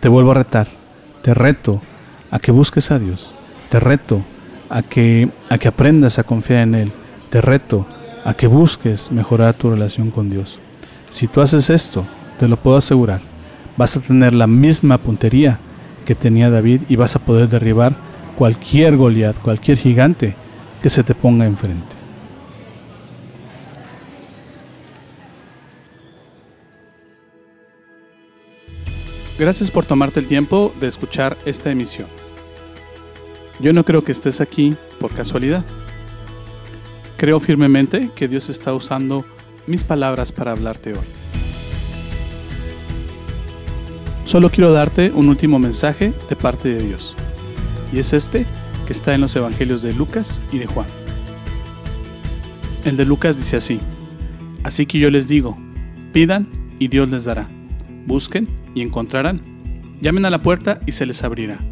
Te 0.00 0.08
vuelvo 0.08 0.30
a 0.30 0.34
retar, 0.34 0.68
te 1.22 1.34
reto 1.34 1.80
a 2.30 2.38
que 2.38 2.52
busques 2.52 2.90
a 2.90 2.98
Dios, 2.98 3.34
te 3.68 3.78
reto 3.78 4.24
a 4.70 4.82
que, 4.82 5.28
a 5.50 5.58
que 5.58 5.68
aprendas 5.68 6.18
a 6.18 6.24
confiar 6.24 6.60
en 6.60 6.74
Él, 6.74 6.92
te 7.28 7.40
reto 7.40 7.86
a 8.24 8.34
que 8.34 8.46
busques 8.46 9.12
mejorar 9.12 9.54
tu 9.54 9.70
relación 9.70 10.10
con 10.10 10.30
Dios. 10.30 10.58
Si 11.10 11.28
tú 11.28 11.42
haces 11.42 11.68
esto, 11.68 12.06
te 12.38 12.48
lo 12.48 12.56
puedo 12.56 12.78
asegurar, 12.78 13.20
vas 13.76 13.96
a 13.96 14.00
tener 14.00 14.32
la 14.32 14.46
misma 14.46 14.98
puntería 14.98 15.58
que 16.04 16.14
tenía 16.14 16.50
David 16.50 16.82
y 16.88 16.96
vas 16.96 17.16
a 17.16 17.20
poder 17.20 17.48
derribar 17.48 17.96
cualquier 18.36 18.96
Goliat, 18.96 19.38
cualquier 19.38 19.76
gigante 19.78 20.34
que 20.82 20.90
se 20.90 21.04
te 21.04 21.14
ponga 21.14 21.46
enfrente. 21.46 22.02
Gracias 29.38 29.70
por 29.70 29.84
tomarte 29.84 30.20
el 30.20 30.26
tiempo 30.26 30.72
de 30.80 30.88
escuchar 30.88 31.36
esta 31.44 31.70
emisión. 31.70 32.06
Yo 33.60 33.72
no 33.72 33.84
creo 33.84 34.04
que 34.04 34.12
estés 34.12 34.40
aquí 34.40 34.76
por 35.00 35.12
casualidad. 35.12 35.64
Creo 37.16 37.40
firmemente 37.40 38.10
que 38.14 38.28
Dios 38.28 38.50
está 38.50 38.74
usando 38.74 39.24
mis 39.66 39.84
palabras 39.84 40.32
para 40.32 40.52
hablarte 40.52 40.92
hoy. 40.92 41.21
Solo 44.32 44.48
quiero 44.48 44.72
darte 44.72 45.12
un 45.14 45.28
último 45.28 45.58
mensaje 45.58 46.14
de 46.30 46.36
parte 46.36 46.70
de 46.70 46.82
Dios. 46.82 47.14
Y 47.92 47.98
es 47.98 48.14
este 48.14 48.46
que 48.86 48.94
está 48.94 49.14
en 49.14 49.20
los 49.20 49.36
Evangelios 49.36 49.82
de 49.82 49.92
Lucas 49.92 50.40
y 50.50 50.56
de 50.56 50.64
Juan. 50.64 50.86
El 52.86 52.96
de 52.96 53.04
Lucas 53.04 53.36
dice 53.36 53.58
así, 53.58 53.78
Así 54.64 54.86
que 54.86 54.98
yo 54.98 55.10
les 55.10 55.28
digo, 55.28 55.58
pidan 56.14 56.48
y 56.78 56.88
Dios 56.88 57.10
les 57.10 57.24
dará, 57.24 57.50
busquen 58.06 58.48
y 58.74 58.80
encontrarán, 58.80 59.42
llamen 60.00 60.24
a 60.24 60.30
la 60.30 60.40
puerta 60.40 60.80
y 60.86 60.92
se 60.92 61.04
les 61.04 61.22
abrirá, 61.24 61.62